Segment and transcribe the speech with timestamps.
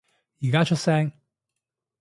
[0.39, 1.11] 而家出聲